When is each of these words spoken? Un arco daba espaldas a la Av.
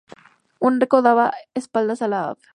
Un 0.59 0.81
arco 0.81 1.03
daba 1.03 1.31
espaldas 1.53 2.01
a 2.01 2.07
la 2.07 2.23
Av. 2.29 2.37